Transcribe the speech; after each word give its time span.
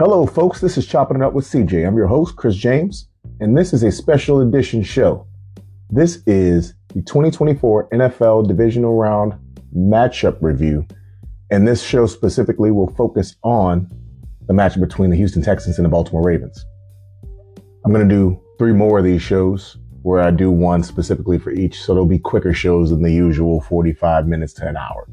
Hello, 0.00 0.26
folks. 0.26 0.60
This 0.60 0.76
is 0.76 0.88
Chopping 0.88 1.18
It 1.18 1.22
Up 1.22 1.34
with 1.34 1.44
CJ. 1.44 1.86
I'm 1.86 1.96
your 1.96 2.08
host, 2.08 2.34
Chris 2.34 2.56
James, 2.56 3.06
and 3.38 3.56
this 3.56 3.72
is 3.72 3.84
a 3.84 3.92
special 3.92 4.40
edition 4.40 4.82
show. 4.82 5.24
This 5.88 6.20
is 6.26 6.74
the 6.88 7.02
2024 7.02 7.90
NFL 7.90 8.48
Divisional 8.48 8.96
Round 8.96 9.34
matchup 9.72 10.36
review, 10.40 10.84
and 11.52 11.68
this 11.68 11.80
show 11.80 12.06
specifically 12.06 12.72
will 12.72 12.90
focus 12.96 13.36
on 13.44 13.88
the 14.48 14.52
matchup 14.52 14.80
between 14.80 15.10
the 15.10 15.16
Houston 15.16 15.42
Texans 15.42 15.78
and 15.78 15.84
the 15.84 15.88
Baltimore 15.88 16.24
Ravens. 16.24 16.66
I'm 17.84 17.92
going 17.92 18.08
to 18.08 18.12
do 18.12 18.42
three 18.58 18.72
more 18.72 18.98
of 18.98 19.04
these 19.04 19.22
shows 19.22 19.76
where 20.02 20.20
I 20.20 20.32
do 20.32 20.50
one 20.50 20.82
specifically 20.82 21.38
for 21.38 21.52
each, 21.52 21.80
so 21.80 21.94
there'll 21.94 22.04
be 22.04 22.18
quicker 22.18 22.52
shows 22.52 22.90
than 22.90 23.04
the 23.04 23.12
usual 23.12 23.60
45 23.60 24.26
minutes 24.26 24.54
to 24.54 24.66
an 24.66 24.76
hour. 24.76 25.06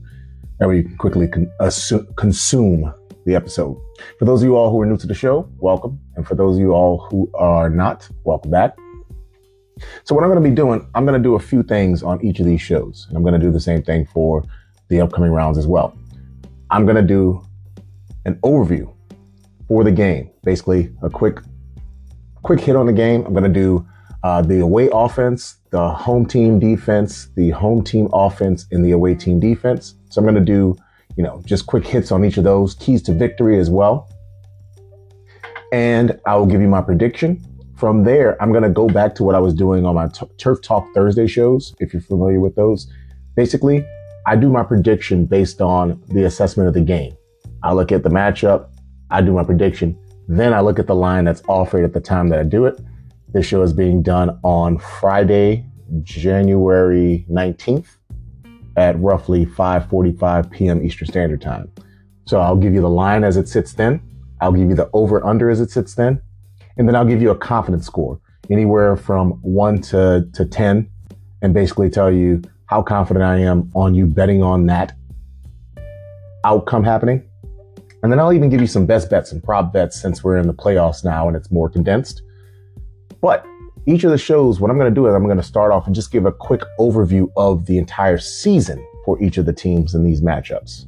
And 0.60 0.70
we 0.70 0.86
quickly 0.98 1.30
assume, 1.60 2.12
consume 2.16 2.92
the 3.26 3.36
episode. 3.36 3.78
For 4.20 4.26
those 4.26 4.42
of 4.42 4.48
you 4.48 4.56
all 4.56 4.72
who 4.72 4.82
are 4.82 4.86
new 4.86 4.98
to 4.98 5.08
the 5.08 5.14
show, 5.14 5.50
welcome. 5.60 6.00
And 6.16 6.28
for 6.28 6.36
those 6.36 6.56
of 6.56 6.62
you 6.62 6.72
all 6.72 7.08
who 7.10 7.30
are 7.36 7.70
not, 7.70 8.10
welcome 8.24 8.52
back. 8.52 8.76
So 10.04 10.14
what 10.14 10.24
I'm 10.24 10.30
going 10.30 10.44
to 10.44 10.50
be 10.50 10.56
doing, 10.56 10.88
I'm 10.96 11.06
going 11.06 11.22
to 11.22 11.24
do 11.24 11.36
a 11.36 11.40
few 11.40 11.64
things 11.64 12.04
on 12.04 12.24
each 12.24 12.40
of 12.40 12.46
these 12.46 12.62
shows. 12.62 13.06
And 13.08 13.18
I'm 13.18 13.24
going 13.24 13.34
to 13.34 13.40
do 13.40 13.52
the 13.52 13.60
same 13.60 13.82
thing 13.84 14.06
for 14.06 14.44
the 14.90 15.02
upcoming 15.02 15.32
rounds 15.32 15.58
as 15.58 15.68
well. 15.68 15.98
I'm 16.70 16.86
going 16.86 16.96
to 16.96 17.02
do 17.02 17.44
an 18.26 18.36
overview 18.44 18.94
for 19.68 19.84
the 19.84 19.92
game, 19.92 20.30
basically 20.44 20.92
a 21.02 21.10
quick, 21.10 21.40
quick 22.44 22.60
hit 22.60 22.76
on 22.76 22.86
the 22.86 22.94
game. 22.94 23.26
I'm 23.26 23.34
going 23.34 23.44
to 23.44 23.50
do 23.50 23.88
uh, 24.24 24.42
the 24.42 24.60
away 24.60 24.90
offense, 24.94 25.58
the 25.72 25.90
home 25.90 26.26
team 26.26 26.60
defense, 26.60 27.30
the 27.36 27.50
home 27.50 27.84
team 27.84 28.10
offense, 28.14 28.68
and 28.72 28.86
the 28.86 28.92
away 28.92 29.16
team 29.16 29.40
defense. 29.40 29.96
So 30.10 30.20
I'm 30.20 30.26
going 30.26 30.36
to 30.36 30.42
do 30.42 30.76
you 31.18 31.24
know, 31.24 31.42
just 31.46 31.66
quick 31.66 31.86
hits 31.86 32.12
on 32.12 32.24
each 32.24 32.38
of 32.38 32.44
those 32.44 32.76
keys 32.76 33.02
to 33.04 33.14
victory 33.14 33.60
as 33.60 33.70
well. 33.70 34.10
And 35.72 36.20
I 36.26 36.36
will 36.36 36.46
give 36.46 36.62
you 36.62 36.68
my 36.68 36.82
prediction. 36.82 37.46
From 37.76 38.04
there, 38.04 38.42
I'm 38.42 38.52
going 38.52 38.64
to 38.64 38.70
go 38.70 38.88
back 38.88 39.16
to 39.16 39.24
what 39.24 39.34
I 39.34 39.40
was 39.40 39.54
doing 39.54 39.86
on 39.86 39.96
my 39.96 40.08
t- 40.08 40.28
Turf 40.38 40.62
Talk 40.62 40.86
Thursday 40.94 41.28
shows, 41.28 41.74
if 41.80 41.94
you're 41.94 42.02
familiar 42.02 42.40
with 42.40 42.56
those. 42.56 42.92
Basically, 43.36 43.86
I 44.28 44.36
do 44.36 44.50
my 44.50 44.64
prediction 44.64 45.26
based 45.26 45.62
on 45.62 46.02
the 46.10 46.26
assessment 46.26 46.68
of 46.68 46.74
the 46.74 46.82
game. 46.82 47.16
I 47.64 47.74
look 47.74 47.92
at 47.92 48.04
the 48.04 48.10
matchup, 48.10 48.70
I 49.10 49.22
do 49.22 49.34
my 49.34 49.44
prediction, 49.44 49.98
then 50.28 50.54
I 50.54 50.62
look 50.62 50.78
at 50.78 50.88
the 50.88 50.96
line 50.96 51.26
that's 51.26 51.42
offered 51.48 51.84
at 51.84 51.94
the 51.94 52.00
time 52.00 52.30
that 52.30 52.40
I 52.40 52.44
do 52.44 52.66
it. 52.66 52.80
This 53.34 53.46
show 53.46 53.62
is 53.64 53.74
being 53.74 54.04
done 54.04 54.40
on 54.44 54.78
Friday, 54.78 55.66
January 56.04 57.26
19th 57.30 57.98
at 58.78 59.00
roughly 59.00 59.46
5:45 59.46 60.52
p.m. 60.52 60.84
Eastern 60.84 61.08
Standard 61.08 61.42
Time. 61.42 61.72
So 62.26 62.40
I'll 62.40 62.56
give 62.56 62.74
you 62.74 62.82
the 62.82 62.90
line 62.90 63.24
as 63.24 63.38
it 63.38 63.48
sits 63.48 63.74
then. 63.74 64.02
I'll 64.40 64.52
give 64.52 64.70
you 64.70 64.76
the 64.76 64.90
over 64.94 65.24
under 65.26 65.50
as 65.50 65.60
it 65.60 65.72
sits 65.72 65.96
then, 65.96 66.22
and 66.78 66.88
then 66.88 66.96
I'll 66.96 67.06
give 67.06 67.22
you 67.22 67.32
a 67.32 67.36
confidence 67.36 67.86
score 67.86 68.20
anywhere 68.50 68.96
from 68.96 69.32
one 69.42 69.82
to 69.84 70.28
to 70.34 70.46
ten, 70.46 70.90
and 71.42 71.54
basically 71.54 71.90
tell 71.90 72.12
you 72.12 72.42
how 72.68 72.82
confident 72.82 73.26
I 73.26 73.40
am 73.40 73.70
on 73.76 73.94
you 73.94 74.06
betting 74.06 74.42
on 74.42 74.66
that 74.68 74.94
outcome 76.46 76.84
happening. 76.84 77.24
And 78.04 78.12
then 78.12 78.20
I'll 78.20 78.34
even 78.34 78.50
give 78.50 78.62
you 78.62 78.68
some 78.68 78.86
best 78.86 79.10
bets 79.10 79.32
and 79.32 79.44
prop 79.44 79.72
bets 79.72 80.02
since 80.02 80.24
we're 80.24 80.38
in 80.38 80.48
the 80.48 80.54
playoffs 80.54 81.04
now 81.04 81.28
and 81.28 81.38
it's 81.38 81.52
more 81.52 81.70
condensed. 81.70 82.24
But 83.22 83.46
each 83.88 84.04
of 84.04 84.12
the 84.12 84.18
shows, 84.18 84.60
what 84.60 84.70
I'm 84.70 84.78
going 84.78 84.92
to 84.92 84.96
do 84.96 85.08
is 85.08 85.14
I'm 85.14 85.26
going 85.26 85.38
to 85.38 85.44
start 85.44 85.72
off 85.72 85.88
and 85.88 85.96
just 85.96 86.12
give 86.12 86.26
a 86.26 86.32
quick 86.32 86.62
overview 86.80 87.32
of 87.36 87.66
the 87.66 87.78
entire 87.78 88.18
season 88.18 88.86
for 89.06 89.22
each 89.22 89.38
of 89.38 89.46
the 89.46 89.54
teams 89.54 89.96
in 89.96 90.04
these 90.04 90.22
matchups. 90.22 90.86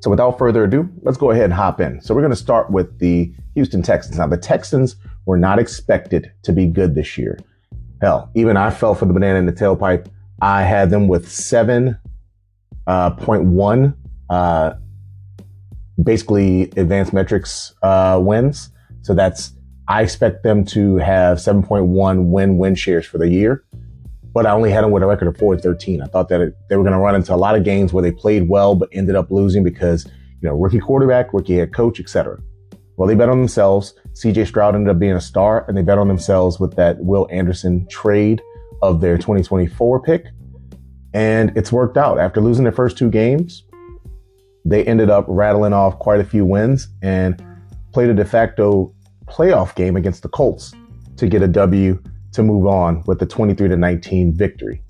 So 0.00 0.10
without 0.10 0.38
further 0.38 0.64
ado, 0.64 0.88
let's 1.02 1.16
go 1.16 1.30
ahead 1.30 1.44
and 1.44 1.54
hop 1.54 1.80
in. 1.80 2.00
So 2.00 2.14
we're 2.14 2.20
going 2.20 2.30
to 2.30 2.36
start 2.36 2.70
with 2.70 2.98
the 2.98 3.32
Houston 3.54 3.82
Texans. 3.82 4.18
Now 4.18 4.26
the 4.26 4.36
Texans 4.36 4.96
were 5.24 5.38
not 5.38 5.58
expected 5.58 6.30
to 6.42 6.52
be 6.52 6.66
good 6.66 6.94
this 6.94 7.16
year. 7.16 7.38
Hell, 8.02 8.30
even 8.34 8.58
I 8.58 8.70
fell 8.70 8.94
for 8.94 9.06
the 9.06 9.14
banana 9.14 9.38
in 9.38 9.46
the 9.46 9.52
tailpipe. 9.52 10.06
I 10.42 10.62
had 10.62 10.90
them 10.90 11.08
with 11.08 11.26
7.1 11.26 11.96
uh, 12.86 14.32
uh, 14.32 14.74
basically 16.02 16.64
advanced 16.76 17.14
metrics 17.14 17.74
uh, 17.82 18.20
wins. 18.22 18.68
So 19.00 19.14
that's 19.14 19.54
I 19.88 20.02
expect 20.02 20.42
them 20.42 20.64
to 20.66 20.96
have 20.96 21.38
7.1 21.38 22.26
win 22.26 22.58
win 22.58 22.74
shares 22.74 23.06
for 23.06 23.18
the 23.18 23.28
year, 23.28 23.64
but 24.32 24.44
I 24.44 24.50
only 24.50 24.70
had 24.70 24.84
them 24.84 24.90
with 24.90 25.02
a 25.02 25.06
record 25.06 25.28
of 25.28 25.36
4 25.36 25.58
13. 25.58 26.02
I 26.02 26.06
thought 26.06 26.28
that 26.28 26.40
it, 26.40 26.56
they 26.68 26.76
were 26.76 26.82
going 26.82 26.92
to 26.92 26.98
run 26.98 27.14
into 27.14 27.34
a 27.34 27.36
lot 27.36 27.56
of 27.56 27.64
games 27.64 27.92
where 27.92 28.02
they 28.02 28.12
played 28.12 28.48
well 28.48 28.74
but 28.74 28.88
ended 28.92 29.14
up 29.14 29.30
losing 29.30 29.62
because, 29.62 30.06
you 30.40 30.48
know, 30.48 30.54
rookie 30.54 30.80
quarterback, 30.80 31.32
rookie 31.32 31.56
head 31.56 31.72
coach, 31.72 32.00
etc. 32.00 32.38
Well, 32.96 33.06
they 33.06 33.14
bet 33.14 33.28
on 33.28 33.38
themselves. 33.38 33.94
CJ 34.14 34.48
Stroud 34.48 34.74
ended 34.74 34.90
up 34.90 34.98
being 34.98 35.12
a 35.12 35.20
star, 35.20 35.64
and 35.68 35.76
they 35.76 35.82
bet 35.82 35.98
on 35.98 36.08
themselves 36.08 36.58
with 36.58 36.74
that 36.76 36.98
Will 36.98 37.28
Anderson 37.30 37.86
trade 37.88 38.42
of 38.82 39.00
their 39.00 39.16
2024 39.16 40.02
pick. 40.02 40.26
And 41.14 41.56
it's 41.56 41.70
worked 41.70 41.96
out. 41.96 42.18
After 42.18 42.40
losing 42.40 42.64
their 42.64 42.72
first 42.72 42.98
two 42.98 43.10
games, 43.10 43.64
they 44.64 44.84
ended 44.84 45.10
up 45.10 45.26
rattling 45.28 45.72
off 45.72 45.98
quite 45.98 46.20
a 46.20 46.24
few 46.24 46.44
wins 46.44 46.88
and 47.02 47.42
played 47.92 48.10
a 48.10 48.14
de 48.14 48.24
facto 48.24 48.94
playoff 49.26 49.74
game 49.74 49.96
against 49.96 50.22
the 50.22 50.28
Colts 50.28 50.72
to 51.16 51.26
get 51.26 51.42
a 51.42 51.48
W 51.48 52.02
to 52.32 52.42
move 52.42 52.66
on 52.66 53.02
with 53.06 53.18
the 53.18 53.26
23 53.26 53.68
to 53.68 53.76
19 53.76 54.34
victory. 54.34 54.82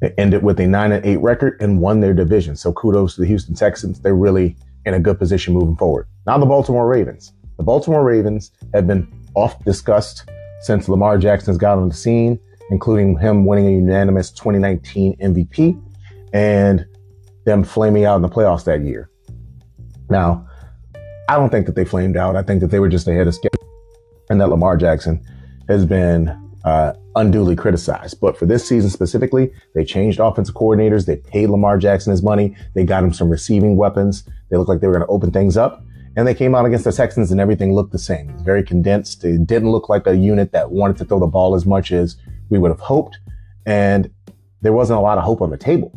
They 0.00 0.12
ended 0.16 0.42
with 0.42 0.60
a 0.60 0.66
9 0.66 0.92
and 0.92 1.04
8 1.04 1.16
record 1.18 1.60
and 1.60 1.80
won 1.80 2.00
their 2.00 2.14
division. 2.14 2.56
So 2.56 2.72
kudos 2.72 3.16
to 3.16 3.22
the 3.22 3.26
Houston 3.26 3.54
Texans. 3.54 4.00
They're 4.00 4.14
really 4.14 4.56
in 4.84 4.94
a 4.94 5.00
good 5.00 5.18
position 5.18 5.54
moving 5.54 5.76
forward. 5.76 6.06
Now 6.26 6.38
the 6.38 6.46
Baltimore 6.46 6.86
Ravens. 6.86 7.32
The 7.56 7.64
Baltimore 7.64 8.04
Ravens 8.04 8.52
have 8.74 8.86
been 8.86 9.08
oft 9.34 9.64
discussed 9.64 10.30
since 10.60 10.88
Lamar 10.88 11.18
Jackson's 11.18 11.58
got 11.58 11.78
on 11.78 11.88
the 11.88 11.94
scene, 11.94 12.38
including 12.70 13.18
him 13.18 13.44
winning 13.46 13.66
a 13.66 13.70
unanimous 13.70 14.30
2019 14.30 15.16
MVP 15.18 15.80
and 16.32 16.86
them 17.44 17.64
flaming 17.64 18.04
out 18.04 18.16
in 18.16 18.22
the 18.22 18.28
playoffs 18.28 18.64
that 18.64 18.82
year. 18.82 19.10
Now, 20.10 20.47
I 21.28 21.36
don't 21.36 21.50
think 21.50 21.66
that 21.66 21.74
they 21.74 21.84
flamed 21.84 22.16
out. 22.16 22.36
I 22.36 22.42
think 22.42 22.60
that 22.62 22.68
they 22.68 22.80
were 22.80 22.88
just 22.88 23.06
ahead 23.06 23.28
of 23.28 23.34
schedule 23.34 23.68
and 24.30 24.40
that 24.40 24.48
Lamar 24.48 24.78
Jackson 24.78 25.22
has 25.68 25.84
been 25.84 26.28
uh, 26.64 26.94
unduly 27.16 27.54
criticized. 27.54 28.18
But 28.18 28.38
for 28.38 28.46
this 28.46 28.66
season 28.66 28.88
specifically, 28.88 29.52
they 29.74 29.84
changed 29.84 30.20
offensive 30.20 30.54
coordinators. 30.54 31.04
They 31.04 31.16
paid 31.16 31.50
Lamar 31.50 31.76
Jackson 31.76 32.12
his 32.12 32.22
money. 32.22 32.56
They 32.74 32.84
got 32.84 33.04
him 33.04 33.12
some 33.12 33.28
receiving 33.28 33.76
weapons. 33.76 34.24
They 34.50 34.56
looked 34.56 34.70
like 34.70 34.80
they 34.80 34.86
were 34.86 34.94
going 34.94 35.06
to 35.06 35.12
open 35.12 35.30
things 35.30 35.58
up. 35.58 35.84
And 36.16 36.26
they 36.26 36.34
came 36.34 36.54
out 36.54 36.64
against 36.64 36.84
the 36.84 36.92
Texans 36.92 37.30
and 37.30 37.40
everything 37.40 37.74
looked 37.74 37.92
the 37.92 37.98
same. 37.98 38.36
Very 38.42 38.62
condensed. 38.62 39.22
It 39.22 39.46
didn't 39.46 39.70
look 39.70 39.88
like 39.90 40.06
a 40.06 40.16
unit 40.16 40.52
that 40.52 40.70
wanted 40.70 40.96
to 40.96 41.04
throw 41.04 41.20
the 41.20 41.26
ball 41.26 41.54
as 41.54 41.66
much 41.66 41.92
as 41.92 42.16
we 42.48 42.58
would 42.58 42.70
have 42.70 42.80
hoped. 42.80 43.18
And 43.66 44.10
there 44.62 44.72
wasn't 44.72 44.98
a 44.98 45.02
lot 45.02 45.18
of 45.18 45.24
hope 45.24 45.42
on 45.42 45.50
the 45.50 45.58
table. 45.58 45.92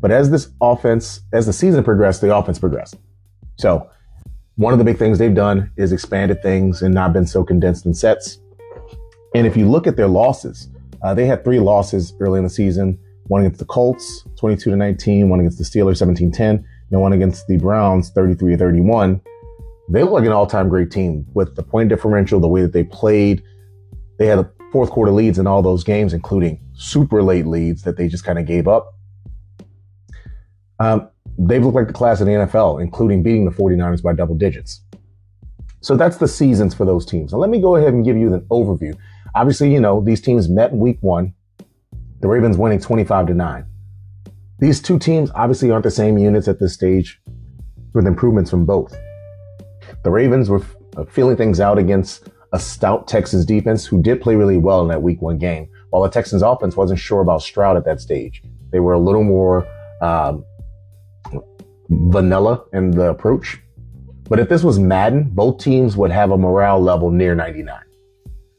But 0.00 0.10
as 0.10 0.30
this 0.30 0.50
offense, 0.60 1.22
as 1.32 1.46
the 1.46 1.52
season 1.52 1.82
progressed, 1.82 2.20
the 2.20 2.34
offense 2.34 2.58
progressed. 2.58 2.96
So 3.56 3.90
one 4.60 4.74
of 4.74 4.78
the 4.78 4.84
big 4.84 4.98
things 4.98 5.18
they've 5.18 5.34
done 5.34 5.70
is 5.78 5.90
expanded 5.90 6.42
things 6.42 6.82
and 6.82 6.92
not 6.92 7.14
been 7.14 7.26
so 7.26 7.42
condensed 7.42 7.86
in 7.86 7.94
sets. 7.94 8.40
And 9.34 9.46
if 9.46 9.56
you 9.56 9.66
look 9.66 9.86
at 9.86 9.96
their 9.96 10.06
losses, 10.06 10.68
uh, 11.02 11.14
they 11.14 11.24
had 11.24 11.42
three 11.44 11.58
losses 11.58 12.12
early 12.20 12.36
in 12.36 12.44
the 12.44 12.50
season. 12.50 12.98
One 13.28 13.40
against 13.40 13.58
the 13.58 13.64
Colts, 13.64 14.26
22 14.36 14.68
to 14.68 14.76
19. 14.76 15.30
One 15.30 15.40
against 15.40 15.56
the 15.56 15.64
Steelers, 15.64 15.96
17 15.96 16.30
10. 16.30 16.62
And 16.90 17.00
one 17.00 17.14
against 17.14 17.46
the 17.46 17.56
Browns, 17.56 18.10
33 18.10 18.58
31. 18.58 19.22
They 19.88 20.02
look 20.02 20.12
like 20.12 20.26
an 20.26 20.32
all-time 20.32 20.68
great 20.68 20.90
team 20.90 21.24
with 21.32 21.56
the 21.56 21.62
point 21.62 21.88
differential, 21.88 22.38
the 22.38 22.46
way 22.46 22.60
that 22.60 22.74
they 22.74 22.84
played. 22.84 23.42
They 24.18 24.26
had 24.26 24.46
fourth 24.72 24.90
quarter 24.90 25.10
leads 25.10 25.38
in 25.38 25.46
all 25.46 25.62
those 25.62 25.84
games, 25.84 26.12
including 26.12 26.60
super 26.74 27.22
late 27.22 27.46
leads 27.46 27.82
that 27.84 27.96
they 27.96 28.08
just 28.08 28.24
kind 28.24 28.38
of 28.38 28.44
gave 28.44 28.68
up. 28.68 28.94
Um, 30.78 31.08
they've 31.38 31.64
looked 31.64 31.76
like 31.76 31.86
the 31.86 31.92
class 31.92 32.20
in 32.20 32.26
the 32.26 32.32
NFL, 32.32 32.82
including 32.82 33.22
beating 33.22 33.44
the 33.44 33.50
49ers 33.50 34.02
by 34.02 34.12
double 34.12 34.34
digits. 34.34 34.82
So 35.80 35.96
that's 35.96 36.18
the 36.18 36.28
seasons 36.28 36.74
for 36.74 36.84
those 36.84 37.06
teams. 37.06 37.32
Now 37.32 37.38
let 37.38 37.50
me 37.50 37.60
go 37.60 37.76
ahead 37.76 37.94
and 37.94 38.04
give 38.04 38.16
you 38.16 38.32
an 38.34 38.40
overview. 38.50 38.96
Obviously, 39.34 39.72
you 39.72 39.80
know, 39.80 40.00
these 40.02 40.20
teams 40.20 40.48
met 40.48 40.72
in 40.72 40.78
week 40.78 40.98
one. 41.00 41.34
The 42.20 42.28
Ravens 42.28 42.58
winning 42.58 42.80
25 42.80 43.28
to 43.28 43.34
9. 43.34 43.66
These 44.58 44.82
two 44.82 44.98
teams 44.98 45.30
obviously 45.34 45.70
aren't 45.70 45.84
the 45.84 45.90
same 45.90 46.18
units 46.18 46.48
at 46.48 46.60
this 46.60 46.74
stage 46.74 47.18
with 47.94 48.06
improvements 48.06 48.50
from 48.50 48.66
both. 48.66 48.94
The 50.04 50.10
Ravens 50.10 50.50
were 50.50 50.62
uh, 50.96 51.04
feeling 51.04 51.36
things 51.36 51.60
out 51.60 51.78
against 51.78 52.28
a 52.52 52.58
stout 52.58 53.08
Texans 53.08 53.46
defense 53.46 53.86
who 53.86 54.02
did 54.02 54.20
play 54.20 54.36
really 54.36 54.58
well 54.58 54.82
in 54.82 54.88
that 54.88 55.02
week 55.02 55.22
one 55.22 55.38
game, 55.38 55.68
while 55.90 56.02
the 56.02 56.10
Texans 56.10 56.42
offense 56.42 56.76
wasn't 56.76 56.98
sure 56.98 57.20
about 57.22 57.42
Stroud 57.42 57.76
at 57.76 57.84
that 57.86 58.00
stage. 58.00 58.42
They 58.70 58.80
were 58.80 58.92
a 58.92 58.98
little 58.98 59.24
more 59.24 59.66
um, 60.02 60.44
vanilla 61.90 62.64
in 62.72 62.90
the 62.92 63.10
approach. 63.10 63.60
But 64.28 64.38
if 64.38 64.48
this 64.48 64.62
was 64.62 64.78
Madden, 64.78 65.24
both 65.24 65.58
teams 65.58 65.96
would 65.96 66.10
have 66.10 66.30
a 66.30 66.38
morale 66.38 66.80
level 66.80 67.10
near 67.10 67.34
99. 67.34 67.78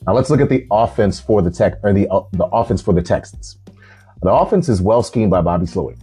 Now 0.06 0.13
let's 0.13 0.30
look 0.30 0.42
at 0.42 0.50
the 0.50 0.68
offense 0.72 1.19
for 1.19 1.42
the 1.42 1.51
tech 1.51 1.75
or 1.83 1.94
the 1.94 2.07
uh, 2.10 2.24
the 2.33 2.45
offense 2.45 2.81
for 2.81 2.94
the 2.94 3.01
Texans. 3.01 3.57
The 4.22 4.31
offense 4.31 4.68
is 4.68 4.81
well 4.81 5.04
schemed 5.04 5.31
by 5.31 5.42
Bobby 5.42 5.66
Slowik. 5.66 6.00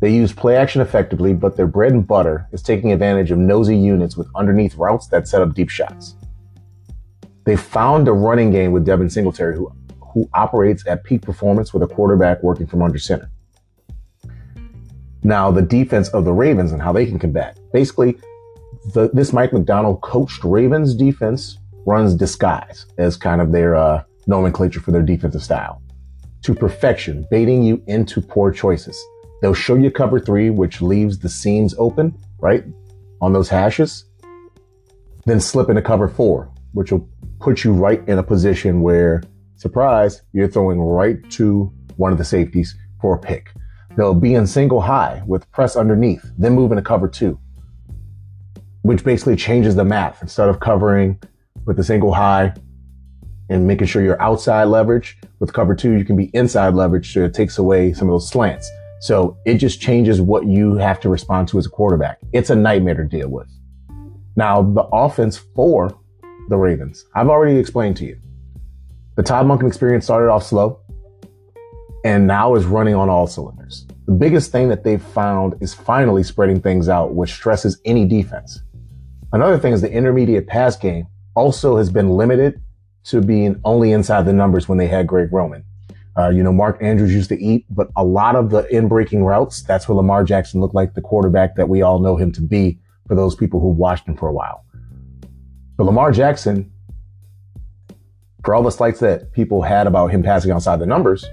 They 0.00 0.10
use 0.12 0.32
play 0.32 0.56
action 0.56 0.80
effectively, 0.80 1.32
but 1.34 1.56
their 1.56 1.66
bread 1.66 1.92
and 1.92 2.06
butter 2.06 2.48
is 2.52 2.62
taking 2.62 2.92
advantage 2.92 3.30
of 3.30 3.38
nosy 3.38 3.76
units 3.76 4.16
with 4.16 4.28
underneath 4.34 4.74
routes 4.76 5.08
that 5.08 5.28
set 5.28 5.42
up 5.42 5.54
deep 5.54 5.68
shots. 5.68 6.16
They 7.44 7.56
found 7.56 8.08
a 8.08 8.12
running 8.12 8.50
game 8.50 8.72
with 8.72 8.84
Devin 8.84 9.10
Singletary, 9.10 9.56
who, 9.56 9.72
who 10.00 10.28
operates 10.34 10.86
at 10.86 11.04
peak 11.04 11.22
performance 11.22 11.72
with 11.74 11.82
a 11.82 11.86
quarterback 11.86 12.42
working 12.42 12.66
from 12.66 12.82
under 12.82 12.98
center. 12.98 13.30
Now, 15.22 15.50
the 15.50 15.62
defense 15.62 16.08
of 16.10 16.24
the 16.24 16.32
Ravens 16.32 16.72
and 16.72 16.80
how 16.80 16.92
they 16.92 17.06
can 17.06 17.18
combat. 17.18 17.58
Basically, 17.72 18.16
the, 18.94 19.10
this 19.12 19.32
Mike 19.32 19.52
Macdonald 19.52 20.00
coached 20.00 20.42
Ravens 20.44 20.94
defense 20.94 21.58
runs 21.86 22.14
disguise 22.14 22.86
as 22.98 23.16
kind 23.16 23.40
of 23.40 23.52
their 23.52 23.74
uh, 23.74 24.02
nomenclature 24.26 24.80
for 24.80 24.92
their 24.92 25.02
defensive 25.02 25.42
style 25.42 25.82
to 26.42 26.54
perfection, 26.54 27.26
baiting 27.30 27.62
you 27.62 27.82
into 27.86 28.20
poor 28.20 28.50
choices. 28.50 28.98
They'll 29.42 29.54
show 29.54 29.74
you 29.74 29.90
cover 29.90 30.18
three, 30.20 30.50
which 30.50 30.80
leaves 30.80 31.18
the 31.18 31.28
seams 31.28 31.74
open, 31.78 32.16
right? 32.38 32.64
On 33.20 33.32
those 33.32 33.48
hashes. 33.48 34.04
Then 35.26 35.40
slip 35.40 35.68
into 35.68 35.82
cover 35.82 36.08
four, 36.08 36.50
which 36.72 36.92
will 36.92 37.06
put 37.40 37.62
you 37.62 37.72
right 37.72 38.06
in 38.08 38.18
a 38.18 38.22
position 38.22 38.80
where, 38.80 39.22
surprise, 39.56 40.22
you're 40.32 40.48
throwing 40.48 40.80
right 40.80 41.18
to 41.32 41.72
one 41.96 42.12
of 42.12 42.18
the 42.18 42.24
safeties 42.24 42.74
for 43.00 43.16
a 43.16 43.18
pick. 43.18 43.52
They'll 43.96 44.14
be 44.14 44.34
in 44.34 44.46
single 44.46 44.80
high 44.80 45.22
with 45.26 45.50
press 45.50 45.76
underneath, 45.76 46.24
then 46.38 46.54
move 46.54 46.72
into 46.72 46.82
cover 46.82 47.08
two, 47.08 47.38
which 48.82 49.04
basically 49.04 49.36
changes 49.36 49.74
the 49.74 49.84
math. 49.84 50.22
Instead 50.22 50.48
of 50.48 50.60
covering 50.60 51.20
with 51.66 51.76
the 51.76 51.84
single 51.84 52.12
high 52.12 52.54
and 53.48 53.66
making 53.66 53.88
sure 53.88 54.02
you're 54.02 54.20
outside 54.22 54.64
leverage, 54.64 55.18
with 55.40 55.52
cover 55.52 55.74
two, 55.74 55.92
you 55.92 56.04
can 56.04 56.16
be 56.16 56.30
inside 56.34 56.74
leverage 56.74 57.12
so 57.12 57.24
it 57.24 57.34
takes 57.34 57.58
away 57.58 57.92
some 57.92 58.08
of 58.08 58.12
those 58.12 58.28
slants. 58.28 58.70
So 59.00 59.36
it 59.46 59.54
just 59.54 59.80
changes 59.80 60.20
what 60.20 60.46
you 60.46 60.74
have 60.74 61.00
to 61.00 61.08
respond 61.08 61.48
to 61.48 61.58
as 61.58 61.66
a 61.66 61.70
quarterback. 61.70 62.18
It's 62.32 62.50
a 62.50 62.54
nightmare 62.54 62.94
to 62.94 63.04
deal 63.04 63.28
with. 63.28 63.48
Now, 64.36 64.62
the 64.62 64.82
offense 64.92 65.38
for 65.54 65.98
the 66.48 66.56
Ravens, 66.56 67.04
I've 67.14 67.28
already 67.28 67.58
explained 67.58 67.96
to 67.98 68.04
you. 68.04 68.20
The 69.16 69.22
Todd 69.22 69.46
Monken 69.46 69.66
experience 69.66 70.04
started 70.04 70.30
off 70.30 70.44
slow 70.44 70.79
and 72.04 72.26
now 72.26 72.54
is 72.54 72.64
running 72.64 72.94
on 72.94 73.08
all 73.08 73.26
cylinders. 73.26 73.86
The 74.06 74.12
biggest 74.12 74.52
thing 74.52 74.68
that 74.68 74.84
they've 74.84 75.02
found 75.02 75.54
is 75.60 75.74
finally 75.74 76.22
spreading 76.22 76.60
things 76.60 76.88
out, 76.88 77.14
which 77.14 77.32
stresses 77.32 77.80
any 77.84 78.06
defense. 78.06 78.60
Another 79.32 79.58
thing 79.58 79.72
is 79.72 79.80
the 79.80 79.90
intermediate 79.90 80.46
pass 80.46 80.76
game 80.76 81.06
also 81.34 81.76
has 81.76 81.90
been 81.90 82.10
limited 82.10 82.60
to 83.04 83.20
being 83.20 83.60
only 83.64 83.92
inside 83.92 84.22
the 84.26 84.32
numbers 84.32 84.68
when 84.68 84.78
they 84.78 84.86
had 84.86 85.06
Greg 85.06 85.32
Roman. 85.32 85.64
Uh, 86.18 86.28
you 86.28 86.42
know, 86.42 86.52
Mark 86.52 86.82
Andrews 86.82 87.14
used 87.14 87.28
to 87.28 87.40
eat, 87.40 87.64
but 87.70 87.88
a 87.96 88.04
lot 88.04 88.34
of 88.34 88.50
the 88.50 88.66
in 88.74 88.88
breaking 88.88 89.24
routes, 89.24 89.62
that's 89.62 89.88
where 89.88 89.96
Lamar 89.96 90.24
Jackson 90.24 90.60
looked 90.60 90.74
like 90.74 90.94
the 90.94 91.00
quarterback 91.00 91.54
that 91.54 91.68
we 91.68 91.82
all 91.82 92.00
know 92.00 92.16
him 92.16 92.32
to 92.32 92.40
be 92.40 92.78
for 93.06 93.14
those 93.14 93.34
people 93.34 93.60
who 93.60 93.68
watched 93.68 94.06
him 94.06 94.16
for 94.16 94.28
a 94.28 94.32
while. 94.32 94.64
But 95.76 95.84
Lamar 95.84 96.10
Jackson, 96.12 96.70
for 98.44 98.54
all 98.54 98.62
the 98.62 98.70
slights 98.70 99.00
that 99.00 99.32
people 99.32 99.62
had 99.62 99.86
about 99.86 100.08
him 100.08 100.22
passing 100.22 100.50
outside 100.50 100.80
the 100.80 100.86
numbers, 100.86 101.24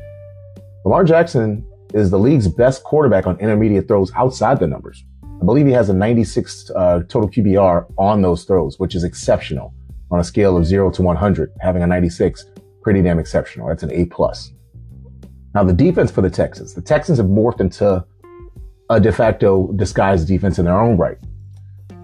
Lamar 0.88 1.04
Jackson 1.04 1.66
is 1.94 2.12
the 2.12 2.18
league's 2.18 2.48
best 2.48 2.82
quarterback 2.86 3.28
on 3.28 3.38
intermediate 3.42 3.90
throws 3.90 4.10
outside 4.16 4.58
the 4.58 4.68
numbers. 4.68 5.04
I 5.22 5.44
believe 5.44 5.66
he 5.66 5.74
has 5.74 5.90
a 5.90 5.94
96 5.94 6.72
uh, 6.74 7.02
total 7.10 7.30
QBR 7.30 7.92
on 7.98 8.22
those 8.22 8.46
throws, 8.46 8.80
which 8.80 8.96
is 8.96 9.04
exceptional 9.04 9.74
on 10.12 10.22
a 10.22 10.24
scale 10.24 10.56
of 10.56 10.66
zero 10.66 10.90
to 10.92 11.02
100. 11.02 11.52
Having 11.60 11.84
a 11.84 11.88
96, 11.88 12.46
pretty 12.82 13.02
damn 13.02 13.20
exceptional. 13.20 13.68
That's 13.68 13.84
an 13.84 13.92
A 13.92 14.06
plus. 14.06 14.54
Now 15.54 15.66
the 15.66 15.74
defense 15.74 16.10
for 16.10 16.22
the 16.22 16.30
Texans, 16.30 16.74
the 16.74 16.82
Texans 16.82 17.18
have 17.18 17.28
morphed 17.28 17.60
into 17.60 18.06
a 18.90 18.98
de 18.98 19.12
facto 19.12 19.70
disguised 19.74 20.26
defense 20.26 20.58
in 20.58 20.64
their 20.64 20.80
own 20.80 20.96
right. 20.96 21.18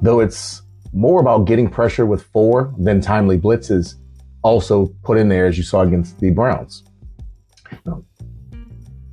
Though 0.01 0.19
it's 0.19 0.61
more 0.91 1.21
about 1.21 1.45
getting 1.45 1.69
pressure 1.69 2.05
with 2.05 2.23
four 2.23 2.75
than 2.77 2.99
timely 2.99 3.37
blitzes 3.37 3.95
also 4.41 4.87
put 5.03 5.17
in 5.17 5.29
there 5.29 5.45
as 5.45 5.57
you 5.57 5.63
saw 5.63 5.83
against 5.83 6.19
the 6.19 6.31
Browns. 6.31 6.83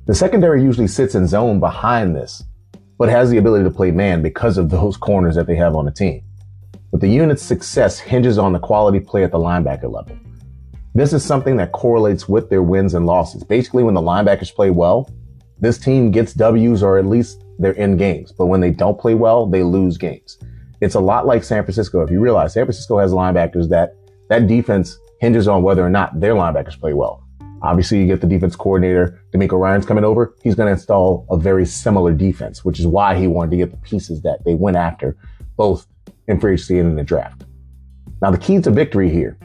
The 0.07 0.15
secondary 0.15 0.63
usually 0.63 0.87
sits 0.87 1.13
in 1.15 1.27
zone 1.27 1.59
behind 1.59 2.15
this, 2.15 2.43
but 2.97 3.09
has 3.09 3.29
the 3.29 3.37
ability 3.37 3.63
to 3.65 3.71
play 3.71 3.91
man 3.91 4.21
because 4.21 4.57
of 4.57 4.69
those 4.77 4.97
corners 4.97 5.35
that 5.35 5.47
they 5.47 5.55
have 5.55 5.75
on 5.75 5.85
the 5.85 5.91
team. 5.91 6.23
But 6.91 7.01
the 7.01 7.07
unit's 7.07 7.43
success 7.43 7.99
hinges 7.99 8.37
on 8.37 8.51
the 8.51 8.59
quality 8.59 8.99
play 8.99 9.23
at 9.23 9.31
the 9.31 9.37
linebacker 9.37 9.91
level. 9.91 10.17
This 10.93 11.13
is 11.13 11.23
something 11.23 11.55
that 11.57 11.71
correlates 11.71 12.27
with 12.27 12.49
their 12.49 12.63
wins 12.63 12.95
and 12.95 13.05
losses. 13.05 13.43
Basically, 13.43 13.83
when 13.83 13.93
the 13.93 14.01
linebackers 14.01 14.53
play 14.53 14.71
well, 14.71 15.09
this 15.59 15.77
team 15.77 16.11
gets 16.11 16.33
W's 16.33 16.83
or 16.83 16.97
at 16.97 17.05
least 17.05 17.43
they're 17.59 17.71
in 17.73 17.95
games. 17.95 18.31
But 18.31 18.47
when 18.47 18.59
they 18.59 18.71
don't 18.71 18.99
play 18.99 19.13
well, 19.13 19.45
they 19.45 19.63
lose 19.63 19.97
games. 19.97 20.37
It's 20.81 20.95
a 20.95 20.99
lot 20.99 21.25
like 21.27 21.43
San 21.43 21.63
Francisco. 21.63 22.01
If 22.01 22.09
you 22.09 22.19
realize 22.19 22.53
San 22.53 22.65
Francisco 22.65 22.97
has 22.97 23.13
linebackers 23.13 23.69
that 23.69 23.95
that 24.29 24.47
defense 24.47 24.97
hinges 25.19 25.47
on 25.47 25.61
whether 25.61 25.85
or 25.85 25.89
not 25.89 26.19
their 26.19 26.33
linebackers 26.33 26.79
play 26.79 26.93
well. 26.93 27.23
Obviously, 27.63 27.99
you 27.99 28.07
get 28.07 28.21
the 28.21 28.27
defense 28.27 28.55
coordinator, 28.55 29.21
DeMeco 29.33 29.59
Ryans 29.59 29.85
coming 29.85 30.03
over. 30.03 30.35
He's 30.41 30.55
going 30.55 30.67
to 30.67 30.73
install 30.73 31.27
a 31.29 31.37
very 31.37 31.65
similar 31.65 32.11
defense, 32.11 32.65
which 32.65 32.79
is 32.79 32.87
why 32.87 33.15
he 33.15 33.27
wanted 33.27 33.51
to 33.51 33.57
get 33.57 33.71
the 33.71 33.77
pieces 33.77 34.21
that 34.23 34.43
they 34.45 34.55
went 34.55 34.77
after, 34.77 35.15
both 35.57 35.85
in 36.27 36.39
free 36.39 36.53
agency 36.53 36.79
and 36.79 36.89
in 36.89 36.95
the 36.95 37.03
draft. 37.03 37.45
Now, 38.21 38.31
the 38.31 38.37
key 38.37 38.59
to 38.61 38.71
victory 38.71 39.09
here. 39.09 39.37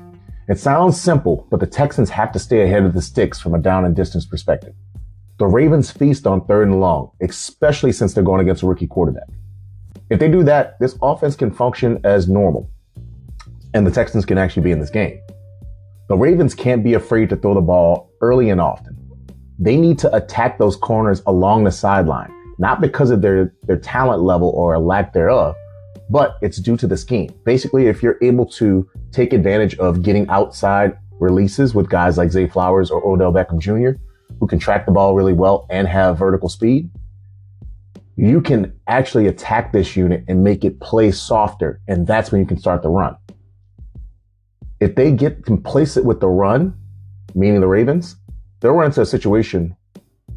It 0.48 0.58
sounds 0.58 1.00
simple, 1.00 1.46
but 1.50 1.60
the 1.60 1.66
Texans 1.66 2.08
have 2.10 2.32
to 2.32 2.38
stay 2.38 2.62
ahead 2.62 2.84
of 2.84 2.94
the 2.94 3.02
sticks 3.02 3.40
from 3.40 3.54
a 3.54 3.58
down 3.58 3.84
and 3.84 3.96
distance 3.96 4.24
perspective. 4.24 4.74
The 5.38 5.46
Ravens 5.46 5.90
feast 5.90 6.26
on 6.26 6.46
third 6.46 6.68
and 6.68 6.80
long, 6.80 7.10
especially 7.20 7.92
since 7.92 8.14
they're 8.14 8.24
going 8.24 8.40
against 8.40 8.62
a 8.62 8.66
rookie 8.66 8.86
quarterback. 8.86 9.28
If 10.08 10.20
they 10.20 10.28
do 10.30 10.44
that, 10.44 10.78
this 10.78 10.96
offense 11.02 11.34
can 11.36 11.50
function 11.50 12.00
as 12.04 12.28
normal, 12.28 12.70
and 13.74 13.86
the 13.86 13.90
Texans 13.90 14.24
can 14.24 14.38
actually 14.38 14.62
be 14.62 14.70
in 14.70 14.78
this 14.78 14.88
game. 14.88 15.20
The 16.08 16.16
Ravens 16.16 16.54
can't 16.54 16.84
be 16.84 16.94
afraid 16.94 17.30
to 17.30 17.36
throw 17.36 17.54
the 17.54 17.60
ball 17.60 18.12
early 18.20 18.50
and 18.50 18.60
often. 18.60 18.96
They 19.58 19.76
need 19.76 19.98
to 20.00 20.14
attack 20.14 20.56
those 20.56 20.76
corners 20.76 21.20
along 21.26 21.64
the 21.64 21.72
sideline, 21.72 22.32
not 22.58 22.80
because 22.80 23.10
of 23.10 23.22
their, 23.22 23.52
their 23.64 23.78
talent 23.78 24.22
level 24.22 24.50
or 24.50 24.74
a 24.74 24.78
lack 24.78 25.12
thereof, 25.12 25.56
but 26.08 26.36
it's 26.42 26.58
due 26.58 26.76
to 26.76 26.86
the 26.86 26.96
scheme. 26.96 27.34
Basically, 27.44 27.88
if 27.88 28.04
you're 28.04 28.18
able 28.22 28.46
to 28.52 28.88
take 29.10 29.32
advantage 29.32 29.76
of 29.78 30.02
getting 30.02 30.28
outside 30.28 30.96
releases 31.18 31.74
with 31.74 31.88
guys 31.88 32.18
like 32.18 32.30
Zay 32.30 32.46
Flowers 32.46 32.88
or 32.88 33.04
Odell 33.04 33.32
Beckham 33.32 33.58
Jr., 33.58 33.98
who 34.38 34.46
can 34.46 34.60
track 34.60 34.86
the 34.86 34.92
ball 34.92 35.16
really 35.16 35.32
well 35.32 35.66
and 35.70 35.88
have 35.88 36.18
vertical 36.18 36.48
speed, 36.48 36.88
you 38.14 38.40
can 38.40 38.78
actually 38.86 39.26
attack 39.26 39.72
this 39.72 39.96
unit 39.96 40.22
and 40.28 40.44
make 40.44 40.64
it 40.64 40.78
play 40.78 41.10
softer. 41.10 41.80
And 41.88 42.06
that's 42.06 42.30
when 42.30 42.40
you 42.40 42.46
can 42.46 42.58
start 42.58 42.82
the 42.82 42.90
run 42.90 43.16
if 44.80 44.94
they 44.94 45.10
get 45.10 45.44
complacent 45.44 46.04
with 46.04 46.20
the 46.20 46.28
run, 46.28 46.74
meaning 47.34 47.60
the 47.60 47.66
Ravens, 47.66 48.16
they'll 48.60 48.72
run 48.72 48.86
into 48.86 49.00
a 49.00 49.06
situation 49.06 49.76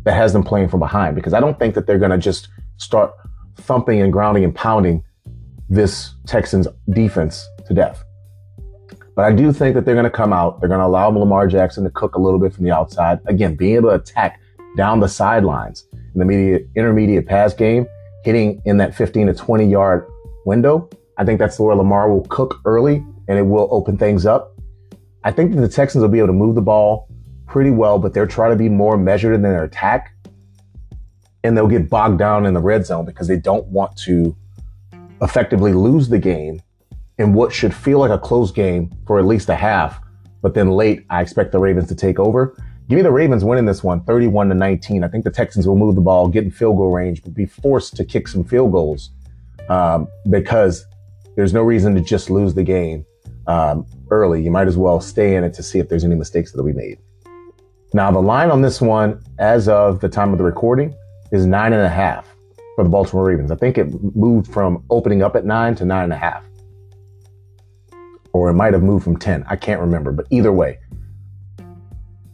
that 0.03 0.13
has 0.13 0.33
them 0.33 0.43
playing 0.43 0.69
from 0.69 0.79
behind 0.79 1.15
because 1.15 1.33
I 1.33 1.39
don't 1.39 1.59
think 1.59 1.75
that 1.75 1.85
they're 1.87 1.99
going 1.99 2.11
to 2.11 2.17
just 2.17 2.47
start 2.77 3.13
thumping 3.57 4.01
and 4.01 4.11
grounding 4.13 4.43
and 4.43 4.55
pounding 4.55 5.03
this 5.69 6.13
Texans 6.25 6.67
defense 6.89 7.47
to 7.67 7.73
death. 7.73 8.03
But 9.15 9.25
I 9.25 9.33
do 9.33 9.51
think 9.51 9.75
that 9.75 9.83
they're 9.83 9.95
going 9.95 10.05
to 10.05 10.09
come 10.09 10.31
out. 10.31 10.59
They're 10.59 10.69
going 10.69 10.79
to 10.79 10.85
allow 10.85 11.09
Lamar 11.09 11.47
Jackson 11.47 11.83
to 11.83 11.89
cook 11.89 12.15
a 12.15 12.19
little 12.19 12.39
bit 12.39 12.53
from 12.53 12.63
the 12.63 12.71
outside. 12.71 13.19
Again, 13.25 13.55
being 13.55 13.75
able 13.75 13.89
to 13.89 13.95
attack 13.95 14.39
down 14.77 15.01
the 15.01 15.09
sidelines 15.09 15.85
in 15.91 16.11
the 16.15 16.21
immediate, 16.21 16.69
intermediate 16.75 17.27
pass 17.27 17.53
game, 17.53 17.85
hitting 18.23 18.61
in 18.65 18.77
that 18.77 18.95
15 18.95 19.27
to 19.27 19.33
20 19.33 19.65
yard 19.65 20.07
window. 20.45 20.89
I 21.17 21.25
think 21.25 21.37
that's 21.37 21.59
where 21.59 21.75
Lamar 21.75 22.09
will 22.09 22.25
cook 22.27 22.61
early 22.63 23.05
and 23.29 23.37
it 23.37 23.43
will 23.43 23.69
open 23.71 23.97
things 23.97 24.25
up. 24.25 24.57
I 25.23 25.31
think 25.31 25.53
that 25.53 25.61
the 25.61 25.69
Texans 25.69 26.01
will 26.01 26.09
be 26.09 26.17
able 26.17 26.27
to 26.27 26.33
move 26.33 26.55
the 26.55 26.61
ball 26.61 27.07
pretty 27.45 27.69
well, 27.69 27.99
but 27.99 28.13
they're 28.13 28.27
trying 28.27 28.51
to 28.51 28.57
be 28.57 28.69
more 28.69 28.97
measured 28.97 29.33
in 29.35 29.43
their 29.43 29.63
attack. 29.63 30.13
And 31.43 31.55
they'll 31.55 31.67
get 31.67 31.89
bogged 31.89 32.17
down 32.19 32.45
in 32.45 32.53
the 32.53 32.59
red 32.59 32.85
zone 32.85 33.05
because 33.05 33.27
they 33.27 33.37
don't 33.37 33.65
want 33.67 33.95
to 33.97 34.35
effectively 35.21 35.73
lose 35.73 36.09
the 36.09 36.17
game 36.17 36.61
in 37.17 37.33
what 37.33 37.53
should 37.53 37.73
feel 37.73 37.99
like 37.99 38.11
a 38.11 38.17
close 38.17 38.51
game 38.51 38.91
for 39.05 39.19
at 39.19 39.25
least 39.25 39.47
a 39.49 39.55
half. 39.55 40.01
But 40.41 40.53
then 40.53 40.71
late, 40.71 41.05
I 41.09 41.21
expect 41.21 41.51
the 41.51 41.59
Ravens 41.59 41.87
to 41.89 41.95
take 41.95 42.17
over. 42.17 42.55
Give 42.87 42.95
me 42.95 43.03
the 43.03 43.11
Ravens 43.11 43.43
winning 43.45 43.65
this 43.65 43.83
one, 43.83 44.03
31 44.05 44.49
to 44.49 44.55
19. 44.55 45.03
I 45.03 45.07
think 45.07 45.23
the 45.23 45.31
Texans 45.31 45.67
will 45.67 45.75
move 45.75 45.95
the 45.95 46.01
ball, 46.01 46.27
get 46.27 46.45
in 46.45 46.51
field 46.51 46.77
goal 46.77 46.91
range, 46.91 47.21
but 47.21 47.35
be 47.35 47.45
forced 47.45 47.95
to 47.97 48.05
kick 48.05 48.27
some 48.27 48.43
field 48.43 48.71
goals 48.71 49.11
um, 49.69 50.07
because 50.29 50.85
there's 51.35 51.53
no 51.53 51.61
reason 51.61 51.93
to 51.93 52.01
just 52.01 52.29
lose 52.29 52.55
the 52.55 52.63
game 52.63 53.05
um, 53.49 53.85
early, 54.11 54.43
you 54.43 54.51
might 54.51 54.67
as 54.67 54.77
well 54.77 55.01
stay 55.01 55.35
in 55.35 55.43
it 55.43 55.55
to 55.55 55.63
see 55.63 55.79
if 55.79 55.89
there's 55.89 56.03
any 56.03 56.15
mistakes 56.15 56.51
that 56.51 56.61
we 56.61 56.71
made. 56.71 56.99
Now, 57.93 58.11
the 58.11 58.19
line 58.19 58.51
on 58.51 58.61
this 58.61 58.79
one, 58.79 59.23
as 59.39 59.67
of 59.67 59.99
the 59.99 60.07
time 60.07 60.31
of 60.31 60.37
the 60.37 60.43
recording, 60.43 60.95
is 61.31 61.47
nine 61.47 61.73
and 61.73 61.81
a 61.81 61.89
half 61.89 62.27
for 62.75 62.83
the 62.83 62.89
Baltimore 62.89 63.25
Ravens. 63.25 63.49
I 63.49 63.55
think 63.55 63.79
it 63.79 63.87
moved 64.15 64.53
from 64.53 64.83
opening 64.91 65.23
up 65.23 65.35
at 65.35 65.45
nine 65.45 65.73
to 65.75 65.85
nine 65.85 66.03
and 66.03 66.13
a 66.13 66.17
half. 66.17 66.45
Or 68.31 68.51
it 68.51 68.53
might 68.53 68.73
have 68.73 68.83
moved 68.83 69.03
from 69.03 69.17
10. 69.17 69.43
I 69.49 69.55
can't 69.55 69.81
remember, 69.81 70.11
but 70.11 70.27
either 70.29 70.53
way. 70.53 70.77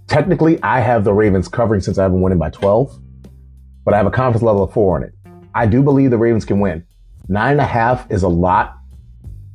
Technically, 0.07 0.61
I 0.61 0.81
have 0.81 1.05
the 1.05 1.13
Ravens 1.13 1.47
covering 1.47 1.79
since 1.79 1.97
I 1.97 2.03
haven't 2.03 2.19
won 2.19 2.33
it 2.33 2.35
by 2.37 2.49
12, 2.49 2.99
but 3.85 3.93
I 3.93 3.97
have 3.97 4.05
a 4.05 4.11
confidence 4.11 4.43
level 4.43 4.63
of 4.63 4.73
four 4.73 4.97
on 4.97 5.03
it. 5.03 5.13
I 5.53 5.65
do 5.65 5.81
believe 5.81 6.11
the 6.11 6.17
Ravens 6.17 6.43
can 6.43 6.59
win. 6.59 6.85
Nine 7.29 7.53
and 7.53 7.61
a 7.61 7.65
half 7.65 8.11
is 8.11 8.23
a 8.23 8.27
lot. 8.27 8.74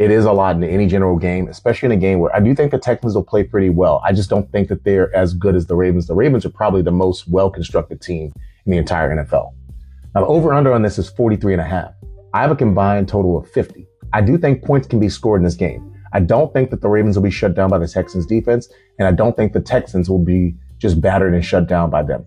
It 0.01 0.11
is 0.11 0.25
a 0.25 0.33
lot 0.33 0.57
in 0.57 0.65
any 0.65 0.87
general 0.87 1.19
game, 1.19 1.47
especially 1.49 1.85
in 1.89 1.93
a 1.93 1.97
game 1.97 2.21
where 2.21 2.35
I 2.35 2.41
do 2.41 2.55
think 2.55 2.71
the 2.71 2.79
Texans 2.79 3.15
will 3.15 3.23
play 3.23 3.45
pretty 3.45 3.69
well. 3.69 4.01
I 4.03 4.15
just 4.15 4.31
don't 4.31 4.51
think 4.51 4.69
that 4.69 4.83
they're 4.83 5.15
as 5.15 5.35
good 5.35 5.55
as 5.55 5.67
the 5.67 5.77
Ravens. 5.77 6.07
The 6.07 6.15
Ravens 6.15 6.47
are 6.47 6.51
probably 6.51 6.81
the 6.81 6.91
most 6.91 7.29
well 7.29 7.51
constructed 7.51 8.01
team 8.01 8.33
in 8.65 8.73
the 8.73 8.79
entire 8.79 9.15
NFL. 9.15 9.53
Now, 10.15 10.23
the 10.23 10.27
over 10.27 10.55
under 10.55 10.73
on 10.73 10.81
this 10.81 10.99
is 10.99 11.11
43 11.11 11.53
and 11.53 11.61
a 11.61 11.67
half. 11.67 11.93
I 12.33 12.41
have 12.41 12.51
a 12.51 12.57
combined 12.57 13.09
total 13.09 13.37
of 13.37 13.51
50. 13.51 13.87
I 14.15 14.23
do 14.23 14.39
think 14.39 14.65
points 14.65 14.89
can 14.89 15.01
be 15.01 15.11
scored 15.11 15.43
in 15.43 15.45
this 15.45 15.55
game. 15.55 15.95
I 16.15 16.21
don't 16.21 16.51
think 16.55 16.71
that 16.71 16.81
the 16.81 16.89
Ravens 16.89 17.17
will 17.17 17.25
be 17.25 17.31
shut 17.31 17.55
down 17.55 17.69
by 17.69 17.77
the 17.77 17.87
Texans 17.87 18.25
defense, 18.25 18.71
and 18.99 19.07
I 19.07 19.13
don't 19.13 19.37
think 19.37 19.53
the 19.53 19.61
Texans 19.61 20.09
will 20.09 20.25
be 20.25 20.57
just 20.79 21.03
battered 21.03 21.35
and 21.35 21.45
shut 21.45 21.69
down 21.69 21.91
by 21.91 22.05
them, 22.05 22.25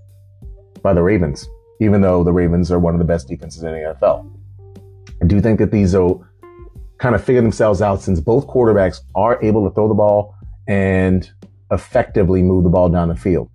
by 0.84 0.94
the 0.94 1.02
Ravens, 1.02 1.50
even 1.82 2.02
though 2.02 2.24
the 2.24 2.34
Ravens 2.34 2.72
are 2.72 2.78
one 2.78 2.94
of 2.94 3.00
the 3.00 3.06
best 3.06 3.28
defenses 3.28 3.64
in 3.64 3.72
the 3.72 3.96
NFL. 4.00 4.32
I 5.24 5.26
do 5.26 5.42
think 5.42 5.58
that 5.58 5.72
these 5.72 5.96
will 5.96 6.24
kind 7.04 7.16
of 7.16 7.22
figure 7.22 7.42
themselves 7.42 7.82
out 7.82 8.02
since 8.02 8.22
both 8.22 8.48
quarterbacks 8.48 9.02
are 9.14 9.38
able 9.44 9.68
to 9.68 9.76
throw 9.76 9.90
the 9.90 9.94
ball 9.94 10.34
and 10.70 11.30
effectively 11.70 12.42
move 12.42 12.64
the 12.64 12.70
ball 12.70 12.88
down 12.88 13.10
the 13.10 13.16
field. 13.16 13.50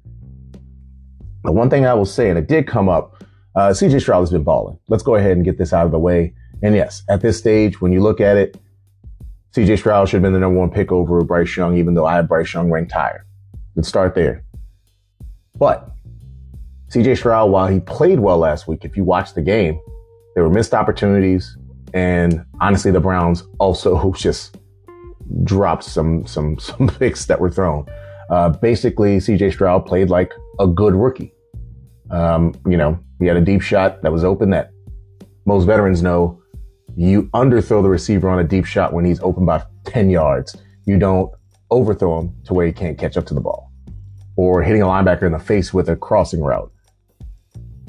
The 1.45 1.53
one 1.53 1.71
thing 1.71 1.87
I 1.87 1.95
will 1.95 2.05
say, 2.05 2.29
and 2.29 2.39
it 2.39 2.47
did 2.47 2.67
come 2.67 2.91
up, 2.91 3.25
uh, 3.57 3.71
CJ 3.71 4.03
Stroud 4.03 4.21
has 4.21 4.31
been 4.31 4.43
balling. 4.43 4.79
Let's 4.89 5.03
go 5.03 5.15
ahead 5.15 5.33
and 5.33 5.47
get 5.47 5.57
this 5.57 5.73
out 5.73 5.87
of 5.87 5.93
the 5.93 5.99
way. 5.99 6.35
And 6.63 6.75
yes, 6.75 7.03
at 7.09 7.23
this 7.23 7.39
stage, 7.39 7.81
when 7.81 7.91
you 7.91 8.03
look 8.03 8.21
at 8.21 8.37
it, 8.37 8.61
CJ 9.57 9.79
Stroud 9.79 10.11
should 10.11 10.17
have 10.17 10.23
been 10.25 10.35
the 10.35 10.41
number 10.41 10.59
one 10.59 10.71
pick 10.71 10.93
over 10.93 11.25
Bryce 11.25 11.57
Young, 11.57 11.79
even 11.79 11.95
though 11.95 12.05
I 12.05 12.17
have 12.17 12.29
Bryce 12.29 12.53
Young 12.53 12.71
ranked 12.71 12.93
higher. 12.93 13.25
Let's 13.77 13.89
start 13.89 14.15
there. 14.15 14.45
But 15.55 15.91
CJ 16.91 17.17
Stroud, 17.17 17.51
while 17.51 17.69
he 17.69 17.81
played 17.81 18.21
well 18.21 18.37
last 18.37 18.69
week, 18.69 18.85
if 18.85 18.95
you 18.95 19.05
watch 19.05 19.33
the 19.33 19.41
game, 19.41 19.81
there 20.35 20.45
were 20.45 20.51
missed 20.51 20.75
opportunities. 20.75 21.57
And 21.95 22.45
honestly, 22.61 22.91
the 22.91 23.01
Browns 23.01 23.43
also 23.59 24.13
just 24.17 24.57
dropped 25.45 25.85
some, 25.85 26.27
some, 26.27 26.59
some 26.59 26.89
picks 26.89 27.27
that 27.27 27.41
were 27.41 27.51
thrown. 27.51 27.87
Uh, 28.31 28.51
basically, 28.51 29.19
CJ 29.19 29.53
Stroud 29.53 29.87
played 29.87 30.11
like 30.11 30.33
a 30.61 30.67
good 30.67 30.95
rookie. 30.95 31.33
Um, 32.11 32.55
you 32.67 32.77
know, 32.77 32.99
he 33.19 33.27
had 33.27 33.37
a 33.37 33.41
deep 33.41 33.63
shot 33.63 34.03
that 34.03 34.13
was 34.13 34.25
open 34.25 34.51
that 34.51 34.71
most 35.47 35.65
veterans 35.65 36.03
know 36.03 36.43
you 36.97 37.25
underthrow 37.35 37.83
the 37.83 37.89
receiver 37.89 38.29
on 38.29 38.39
a 38.39 38.45
deep 38.45 38.65
shot 38.65 38.93
when 38.93 39.05
he's 39.05 39.21
open 39.21 39.47
by 39.47 39.63
10 39.85 40.11
yards. 40.11 40.57
You 40.85 40.99
don't 40.99 41.31
overthrow 41.71 42.21
him 42.21 42.35
to 42.45 42.55
where 42.55 42.67
he 42.67 42.73
can't 42.73 42.99
catch 42.99 43.17
up 43.17 43.27
to 43.27 43.35
the 43.35 43.41
ball 43.41 43.71
or 44.37 44.63
hitting 44.63 44.83
a 44.83 44.87
linebacker 44.87 45.23
in 45.23 45.33
the 45.33 45.39
face 45.39 45.75
with 45.75 45.89
a 45.89 45.97
crossing 45.97 46.41
route. 46.41 46.73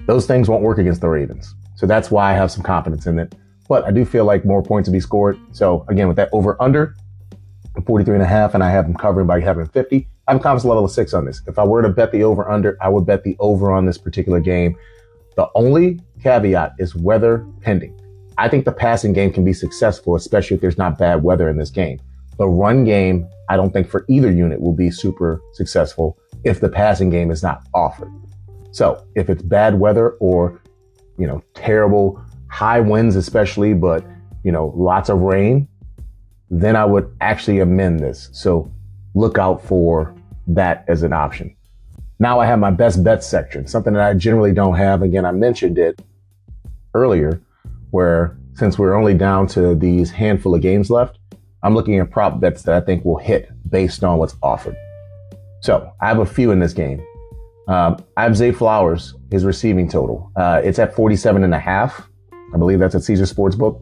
Those 0.05 0.25
things 0.25 0.49
won't 0.49 0.63
work 0.63 0.79
against 0.79 1.01
the 1.01 1.09
Ravens. 1.09 1.53
So 1.75 1.85
that's 1.85 2.09
why 2.11 2.31
I 2.31 2.33
have 2.33 2.51
some 2.51 2.63
confidence 2.63 3.05
in 3.05 3.19
it. 3.19 3.35
But 3.69 3.85
I 3.85 3.91
do 3.91 4.03
feel 4.03 4.25
like 4.25 4.43
more 4.43 4.61
points 4.61 4.87
to 4.87 4.91
be 4.91 4.99
scored. 4.99 5.39
So 5.53 5.85
again, 5.87 6.07
with 6.07 6.17
that 6.17 6.29
over 6.33 6.61
under 6.61 6.95
43 7.85 8.15
and 8.15 8.23
a 8.23 8.27
half, 8.27 8.55
and 8.55 8.63
I 8.63 8.71
have 8.71 8.85
them 8.85 8.95
covering 8.95 9.27
by 9.27 9.39
having 9.39 9.67
50, 9.67 10.07
I 10.27 10.31
have 10.31 10.41
a 10.41 10.43
confidence 10.43 10.65
level 10.65 10.83
of 10.83 10.91
six 10.91 11.13
on 11.13 11.25
this. 11.25 11.41
If 11.47 11.57
I 11.57 11.63
were 11.63 11.81
to 11.81 11.89
bet 11.89 12.11
the 12.11 12.23
over 12.23 12.49
under, 12.49 12.77
I 12.81 12.89
would 12.89 13.05
bet 13.05 13.23
the 13.23 13.37
over 13.39 13.71
on 13.71 13.85
this 13.85 13.97
particular 13.97 14.39
game. 14.39 14.75
The 15.35 15.47
only 15.55 16.01
caveat 16.21 16.73
is 16.79 16.95
weather 16.95 17.47
pending. 17.61 17.97
I 18.37 18.49
think 18.49 18.65
the 18.65 18.71
passing 18.71 19.13
game 19.13 19.31
can 19.31 19.45
be 19.45 19.53
successful, 19.53 20.15
especially 20.15 20.55
if 20.55 20.61
there's 20.61 20.77
not 20.77 20.97
bad 20.97 21.23
weather 21.23 21.49
in 21.49 21.57
this 21.57 21.69
game. 21.69 21.99
The 22.37 22.47
run 22.47 22.85
game, 22.85 23.27
I 23.49 23.57
don't 23.57 23.71
think 23.71 23.87
for 23.87 24.05
either 24.07 24.31
unit 24.31 24.61
will 24.61 24.73
be 24.73 24.89
super 24.89 25.41
successful 25.53 26.17
if 26.43 26.59
the 26.59 26.69
passing 26.69 27.09
game 27.09 27.31
is 27.31 27.43
not 27.43 27.63
offered. 27.73 28.11
So 28.71 29.05
if 29.15 29.29
it's 29.29 29.41
bad 29.41 29.79
weather 29.79 30.11
or, 30.19 30.61
you 31.17 31.27
know, 31.27 31.43
terrible 31.53 32.23
high 32.49 32.79
winds, 32.79 33.15
especially, 33.15 33.73
but, 33.73 34.03
you 34.43 34.51
know, 34.51 34.73
lots 34.75 35.09
of 35.09 35.19
rain, 35.19 35.67
then 36.49 36.75
I 36.75 36.85
would 36.85 37.15
actually 37.21 37.59
amend 37.59 37.99
this. 37.99 38.29
So 38.33 38.71
look 39.15 39.37
out 39.37 39.63
for 39.63 40.15
that 40.47 40.85
as 40.87 41.03
an 41.03 41.13
option. 41.13 41.55
Now 42.19 42.39
I 42.39 42.45
have 42.45 42.59
my 42.59 42.71
best 42.71 43.03
bet 43.03 43.23
section, 43.23 43.65
something 43.67 43.93
that 43.93 44.01
I 44.01 44.13
generally 44.13 44.51
don't 44.51 44.75
have. 44.75 45.01
Again, 45.01 45.25
I 45.25 45.31
mentioned 45.31 45.77
it 45.77 46.01
earlier 46.93 47.41
where 47.91 48.37
since 48.53 48.77
we're 48.77 48.95
only 48.95 49.13
down 49.13 49.47
to 49.47 49.73
these 49.75 50.11
handful 50.11 50.53
of 50.53 50.61
games 50.61 50.89
left, 50.89 51.17
I'm 51.63 51.75
looking 51.75 51.97
at 51.99 52.11
prop 52.11 52.39
bets 52.39 52.63
that 52.63 52.75
I 52.75 52.85
think 52.85 53.05
will 53.05 53.17
hit 53.17 53.49
based 53.69 54.03
on 54.03 54.17
what's 54.17 54.35
offered. 54.43 54.75
So 55.61 55.91
I 56.01 56.07
have 56.07 56.19
a 56.19 56.25
few 56.25 56.51
in 56.51 56.59
this 56.59 56.73
game. 56.73 57.05
Um, 57.67 57.97
I 58.17 58.23
have 58.23 58.35
Zay 58.35 58.51
Flowers, 58.51 59.13
his 59.31 59.45
receiving 59.45 59.87
total. 59.87 60.31
Uh, 60.35 60.61
it's 60.63 60.79
at 60.79 60.95
47 60.95 61.43
and 61.43 61.53
a 61.53 61.59
half. 61.59 62.08
I 62.53 62.57
believe 62.57 62.79
that's 62.79 62.95
at 62.95 63.03
Caesar 63.03 63.25
Sportsbook. 63.25 63.81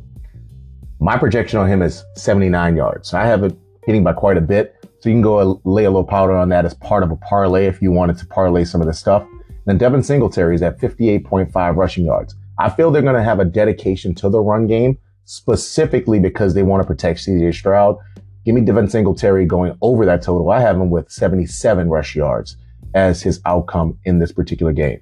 My 1.00 1.17
projection 1.17 1.59
on 1.59 1.67
him 1.67 1.81
is 1.81 2.03
79 2.15 2.75
yards. 2.75 3.13
I 3.13 3.25
have 3.25 3.43
it 3.43 3.55
hitting 3.86 4.03
by 4.03 4.13
quite 4.13 4.38
a 4.38 4.41
bit. 4.41 4.75
So 5.00 5.09
you 5.09 5.15
can 5.15 5.21
go 5.21 5.62
lay 5.63 5.86
a 5.86 5.89
little 5.89 6.03
powder 6.03 6.33
on 6.33 6.50
that 6.50 6.65
as 6.65 6.74
part 6.74 7.03
of 7.03 7.12
a 7.12 7.15
parlay 7.17 7.67
if 7.67 7.81
you 7.81 7.91
wanted 7.91 8.17
to 8.17 8.25
parlay 8.25 8.63
some 8.63 8.81
of 8.81 8.88
this 8.88 9.00
stuff. 9.00 9.25
Then 9.65 9.77
Devin 9.77 10.01
Singletary 10.01 10.55
is 10.55 10.62
at 10.62 10.79
58.5 10.79 11.75
rushing 11.75 12.05
yards. 12.05 12.36
I 12.57 12.69
feel 12.69 12.89
they're 12.89 13.01
going 13.01 13.15
to 13.15 13.24
have 13.24 13.39
a 13.39 13.45
dedication 13.45 14.15
to 14.15 14.29
the 14.29 14.39
run 14.39 14.65
game 14.65 14.97
specifically 15.25 16.19
because 16.19 16.53
they 16.53 16.63
want 16.63 16.81
to 16.81 16.88
protect 16.88 17.19
CJ 17.19 17.53
Stroud. 17.53 17.97
Give 18.45 18.55
me 18.55 18.62
Devin 18.62 18.89
Singletary 18.89 19.45
going 19.45 19.77
over 19.81 20.05
that 20.05 20.24
total. 20.24 20.50
I 20.50 20.62
have 20.62 20.77
him 20.77 20.89
with 20.89 21.12
77 21.12 21.89
rush 21.89 22.15
yards 22.15 22.57
as 22.93 23.21
his 23.21 23.41
outcome 23.45 24.00
in 24.05 24.19
this 24.19 24.31
particular 24.31 24.71
game. 24.71 25.01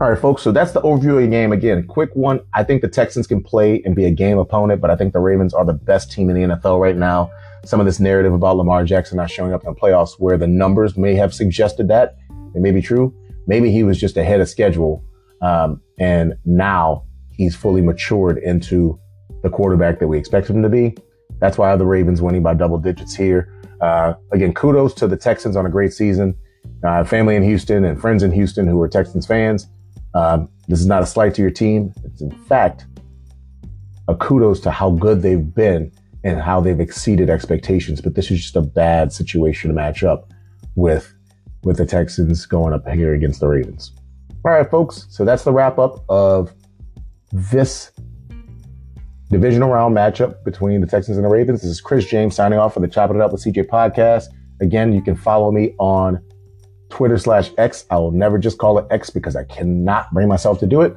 All 0.00 0.10
right, 0.10 0.18
folks. 0.18 0.42
So 0.42 0.50
that's 0.50 0.72
the 0.72 0.80
overview 0.80 1.16
of 1.16 1.22
the 1.22 1.28
game. 1.28 1.52
Again, 1.52 1.86
quick 1.86 2.10
one. 2.14 2.40
I 2.52 2.64
think 2.64 2.82
the 2.82 2.88
Texans 2.88 3.28
can 3.28 3.42
play 3.42 3.80
and 3.84 3.94
be 3.94 4.06
a 4.06 4.10
game 4.10 4.38
opponent, 4.38 4.80
but 4.80 4.90
I 4.90 4.96
think 4.96 5.12
the 5.12 5.20
Ravens 5.20 5.54
are 5.54 5.64
the 5.64 5.72
best 5.72 6.10
team 6.10 6.30
in 6.30 6.36
the 6.36 6.56
NFL 6.56 6.80
right 6.80 6.96
now. 6.96 7.30
Some 7.64 7.78
of 7.78 7.86
this 7.86 8.00
narrative 8.00 8.34
about 8.34 8.56
Lamar 8.56 8.84
Jackson 8.84 9.16
not 9.16 9.30
showing 9.30 9.52
up 9.52 9.62
in 9.64 9.72
the 9.72 9.80
playoffs 9.80 10.18
where 10.18 10.36
the 10.36 10.48
numbers 10.48 10.96
may 10.96 11.14
have 11.14 11.32
suggested 11.32 11.86
that 11.88 12.16
it 12.54 12.60
may 12.60 12.72
be 12.72 12.82
true. 12.82 13.14
Maybe 13.46 13.70
he 13.70 13.84
was 13.84 14.00
just 14.00 14.16
ahead 14.16 14.40
of 14.40 14.48
schedule 14.48 15.04
um, 15.44 15.80
and 15.98 16.34
now 16.44 17.04
he's 17.30 17.54
fully 17.54 17.80
matured 17.80 18.38
into 18.38 18.98
the 19.42 19.50
quarterback 19.50 19.98
that 20.00 20.08
we 20.08 20.18
expect 20.18 20.48
him 20.48 20.62
to 20.62 20.68
be. 20.68 20.96
That's 21.38 21.58
why 21.58 21.76
the 21.76 21.84
Ravens 21.84 22.22
winning 22.22 22.42
by 22.42 22.54
double 22.54 22.78
digits 22.78 23.14
here. 23.14 23.52
Uh, 23.80 24.14
again, 24.32 24.54
kudos 24.54 24.94
to 24.94 25.06
the 25.06 25.16
Texans 25.16 25.56
on 25.56 25.66
a 25.66 25.70
great 25.70 25.92
season. 25.92 26.34
Uh, 26.82 27.04
family 27.04 27.36
in 27.36 27.42
Houston 27.42 27.84
and 27.84 28.00
friends 28.00 28.22
in 28.22 28.32
Houston 28.32 28.66
who 28.66 28.80
are 28.80 28.88
Texans 28.88 29.26
fans. 29.26 29.68
Um, 30.14 30.48
this 30.68 30.80
is 30.80 30.86
not 30.86 31.02
a 31.02 31.06
slight 31.06 31.34
to 31.34 31.42
your 31.42 31.50
team. 31.50 31.92
It's 32.04 32.20
in 32.20 32.30
fact 32.30 32.86
a 34.08 34.14
kudos 34.14 34.60
to 34.60 34.70
how 34.70 34.90
good 34.90 35.22
they've 35.22 35.54
been 35.54 35.92
and 36.22 36.40
how 36.40 36.60
they've 36.60 36.80
exceeded 36.80 37.28
expectations. 37.28 38.00
But 38.00 38.14
this 38.14 38.30
is 38.30 38.40
just 38.40 38.56
a 38.56 38.62
bad 38.62 39.12
situation 39.12 39.68
to 39.68 39.74
match 39.74 40.02
up 40.04 40.32
with 40.74 41.12
with 41.62 41.78
the 41.78 41.86
Texans 41.86 42.44
going 42.46 42.74
up 42.74 42.86
here 42.88 43.14
against 43.14 43.40
the 43.40 43.48
Ravens. 43.48 43.92
All 44.44 44.52
right, 44.52 44.70
folks. 44.70 45.06
So 45.08 45.24
that's 45.24 45.44
the 45.44 45.52
wrap 45.52 45.78
up 45.78 46.04
of 46.08 46.52
this 47.32 47.90
divisional 49.30 49.70
round 49.70 49.96
matchup 49.96 50.44
between 50.44 50.80
the 50.80 50.86
Texans 50.86 51.16
and 51.16 51.24
the 51.24 51.30
Ravens. 51.30 51.62
This 51.62 51.70
is 51.70 51.80
Chris 51.80 52.04
James 52.04 52.36
signing 52.36 52.58
off 52.58 52.74
for 52.74 52.80
the 52.80 52.88
Chopping 52.88 53.16
It 53.16 53.22
Up 53.22 53.32
with 53.32 53.42
CJ 53.42 53.66
podcast. 53.68 54.26
Again, 54.60 54.92
you 54.92 55.02
can 55.02 55.16
follow 55.16 55.50
me 55.50 55.74
on 55.78 56.22
Twitter 56.94 57.18
slash 57.18 57.50
X. 57.58 57.84
I 57.90 57.96
will 57.96 58.12
never 58.12 58.38
just 58.38 58.58
call 58.58 58.78
it 58.78 58.86
X 58.88 59.10
because 59.10 59.34
I 59.34 59.42
cannot 59.44 60.12
bring 60.12 60.28
myself 60.28 60.60
to 60.60 60.66
do 60.66 60.82
it. 60.82 60.94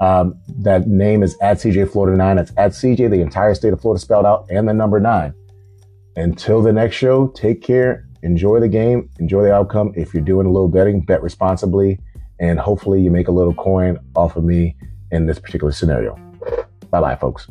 Um, 0.00 0.38
that 0.58 0.88
name 0.88 1.22
is 1.22 1.36
at 1.40 1.58
CJ 1.58 1.92
Florida 1.92 2.16
9. 2.16 2.36
That's 2.36 2.52
at 2.56 2.72
CJ, 2.72 3.10
the 3.10 3.20
entire 3.20 3.54
state 3.54 3.72
of 3.72 3.80
Florida 3.80 4.00
spelled 4.00 4.26
out, 4.26 4.46
and 4.50 4.68
the 4.68 4.74
number 4.74 4.98
9. 4.98 5.32
Until 6.16 6.62
the 6.62 6.72
next 6.72 6.96
show, 6.96 7.28
take 7.28 7.62
care, 7.62 8.08
enjoy 8.24 8.58
the 8.58 8.68
game, 8.68 9.08
enjoy 9.20 9.44
the 9.44 9.54
outcome. 9.54 9.92
If 9.94 10.12
you're 10.12 10.24
doing 10.24 10.46
a 10.46 10.50
little 10.50 10.68
betting, 10.68 11.02
bet 11.02 11.22
responsibly 11.22 12.00
and 12.40 12.58
hopefully 12.58 13.00
you 13.00 13.10
make 13.10 13.28
a 13.28 13.32
little 13.32 13.54
coin 13.54 13.98
off 14.14 14.36
of 14.36 14.44
me 14.44 14.76
in 15.12 15.26
this 15.26 15.38
particular 15.38 15.72
scenario. 15.72 16.16
Bye 16.90 17.00
bye, 17.00 17.16
folks. 17.16 17.48